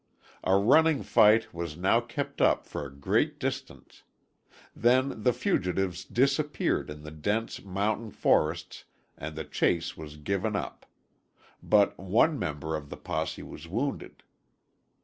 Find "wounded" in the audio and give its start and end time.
13.67-14.23